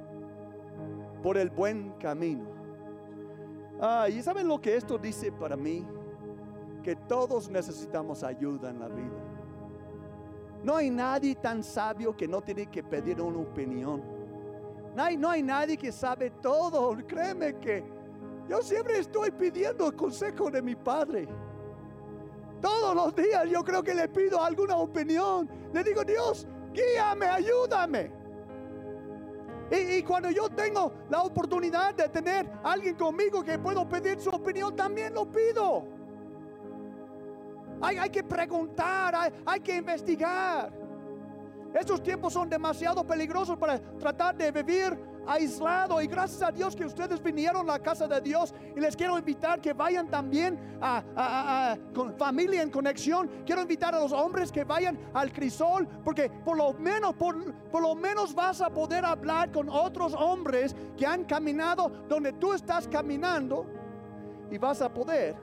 [1.22, 2.44] por el buen camino.
[3.80, 5.86] Ah, y saben lo que esto dice para mí?
[6.82, 9.32] Que todos necesitamos ayuda en la vida.
[10.62, 14.02] No hay nadie tan sabio que no tiene que pedir una opinión.
[14.94, 16.96] No hay, no hay nadie que sabe todo.
[17.06, 17.84] Créeme que
[18.48, 21.28] yo siempre estoy pidiendo el consejo de mi padre.
[22.60, 25.48] Todos los días yo creo que le pido alguna opinión.
[25.72, 28.22] Le digo, Dios, guíame, ayúdame.
[29.70, 34.76] Y, cuando yo tengo la oportunidad de tener alguien conmigo que puedo pedir su opinión,
[34.76, 35.84] también lo pido.
[37.80, 40.70] Hay, que preguntar, hay que investigar.
[41.74, 46.84] Estos tiempos son demasiado peligrosos para tratar de vivir aislado y gracias a Dios que
[46.84, 51.76] ustedes vinieron a la casa de Dios y les quiero invitar que vayan también a,
[52.18, 53.30] familia en conexión.
[53.44, 57.82] Quiero invitar a los hombres que vayan al crisol porque por lo menos por, por
[57.82, 62.88] lo menos vas a poder hablar con otros hombres que han caminado donde tú estás
[62.88, 63.66] caminando
[64.50, 65.34] y vas a poder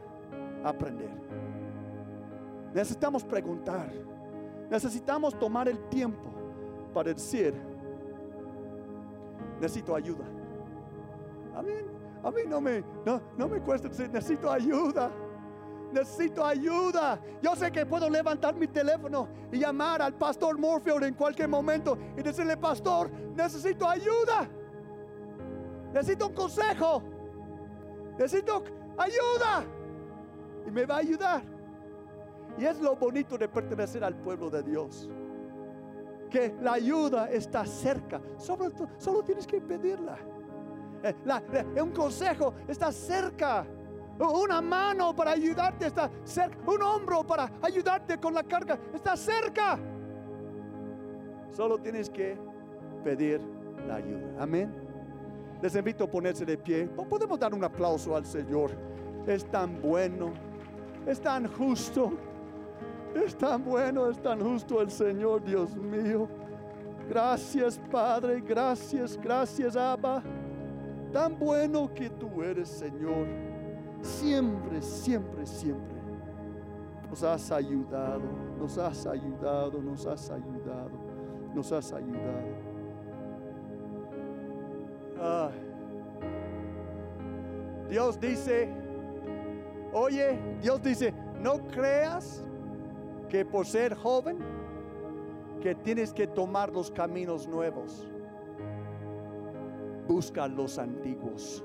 [0.64, 1.10] aprender.
[2.74, 3.92] Necesitamos preguntar.
[4.70, 6.30] Necesitamos tomar el tiempo
[6.94, 7.69] para decir
[9.60, 10.26] necesito ayuda.
[11.56, 11.62] A
[12.32, 15.12] mí, no, me, no, no me cuesta decir, necesito ayuda.
[15.92, 17.20] Necesito ayuda.
[17.42, 21.98] Yo sé que puedo levantar mi teléfono y llamar al pastor Morfield en cualquier momento
[22.18, 24.48] y decirle, pastor, necesito ayuda.
[25.94, 27.04] Necesito un consejo.
[28.18, 28.64] Necesito
[28.98, 29.66] ayuda.
[30.68, 31.42] Y me va a ayudar.
[32.58, 35.10] Y es lo bonito de pertenecer al pueblo de Dios
[36.30, 38.22] que la ayuda está cerca.
[38.38, 40.18] Solo, tienes que pedirla.
[41.04, 43.66] Eh, la- la- un consejo está cerca.
[44.20, 46.58] Una mano para ayudarte está cerca.
[46.70, 49.80] Un hombro para ayudarte con la carga está cerca.
[51.52, 52.38] Solo tienes que
[53.04, 53.42] pedir
[53.88, 54.28] la ayuda.
[54.44, 54.72] Amén.
[55.62, 56.88] Les invito a ponerse de pie.
[56.88, 58.72] Po- Podemos dar un aplauso al Señor.
[59.26, 60.32] Es tan bueno.
[61.06, 62.12] Es tan justo.
[63.16, 66.28] Es tan bueno, es tan justo el Señor, Dios mío.
[67.10, 68.42] Gracias, Padre.
[68.42, 70.22] Gracias, gracias, Abba.
[71.12, 73.26] Tan bueno que tú eres, Señor.
[74.02, 75.98] Siempre, siempre, siempre.
[77.10, 78.22] Nos has ayudado,
[78.60, 80.92] nos has ayudado, nos has ayudado,
[81.56, 82.70] nos has ayudado.
[85.20, 85.50] Ah.
[87.90, 88.70] Dios dice,
[89.92, 92.46] oye, Dios dice, no creas
[93.30, 94.40] que por ser joven,
[95.62, 98.08] que tienes que tomar los caminos nuevos.
[100.08, 101.64] Busca los antiguos,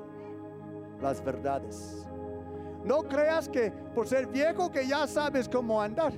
[1.00, 2.06] las verdades.
[2.84, 6.12] No creas que por ser viejo que ya sabes cómo andar.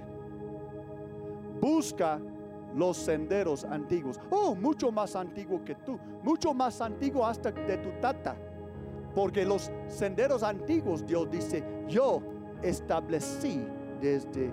[1.60, 2.20] Busca
[2.74, 4.18] los senderos antiguos.
[4.30, 5.98] Oh, mucho más antiguo que tú.
[6.22, 8.36] Mucho más antiguo hasta de tu tata.
[9.14, 12.20] Porque los senderos antiguos, Dios dice, yo
[12.62, 13.64] establecí
[14.00, 14.52] desde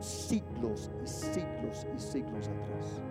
[0.00, 3.02] siglos y siglos y siglos atrás.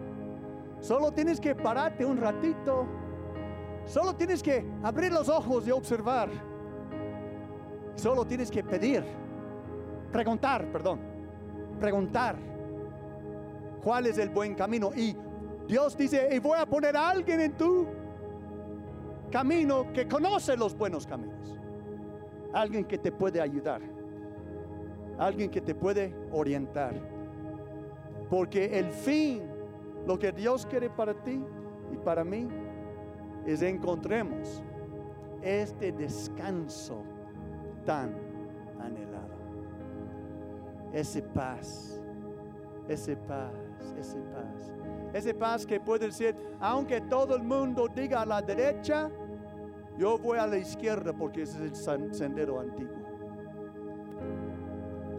[0.79, 2.85] Solo tienes que pararte un ratito.
[3.85, 6.29] Solo tienes que abrir los ojos y observar.
[7.95, 9.03] Solo tienes que pedir,
[10.11, 10.99] preguntar, perdón,
[11.79, 12.35] preguntar
[13.81, 14.91] cuál es el buen camino.
[14.95, 15.15] Y
[15.67, 17.87] Dios dice, y voy a poner a alguien en tu
[19.31, 21.57] camino que conoce los buenos caminos.
[22.53, 23.96] Alguien que te puede ayudar.
[25.17, 26.93] Alguien que te puede orientar.
[28.29, 29.43] Porque el fin,
[30.05, 31.43] lo que Dios quiere para ti
[31.91, 32.47] y para mí,
[33.45, 34.61] es encontremos
[35.41, 37.03] este descanso
[37.85, 38.13] tan
[38.79, 39.37] anhelado.
[40.91, 42.01] Ese paz,
[42.87, 43.53] ese paz,
[43.97, 44.73] ese paz.
[45.13, 49.09] Ese paz que puede ser, aunque todo el mundo diga a la derecha,
[49.97, 52.96] yo voy a la izquierda porque ese es el sendero antiguo.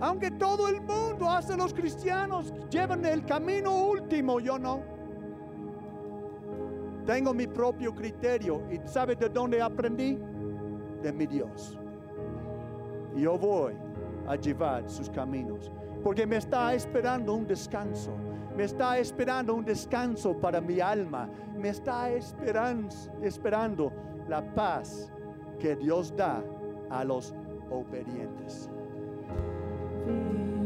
[0.01, 4.80] Aunque todo el mundo, hasta los cristianos, llevan el camino último, yo no.
[7.05, 10.18] Tengo mi propio criterio y ¿sabe de dónde aprendí?
[11.03, 11.78] De mi Dios.
[13.16, 13.74] Yo voy
[14.26, 15.72] a llevar sus caminos.
[16.05, 18.12] Porque me está esperando un descanso.
[18.57, 21.28] Me está esperando un descanso para mi alma.
[21.57, 22.88] Me está esperan-
[23.22, 23.90] esperando
[24.28, 25.11] la paz
[25.59, 26.42] que Dios da
[26.90, 27.34] a los
[27.70, 28.70] obedientes.
[30.07, 30.57] be.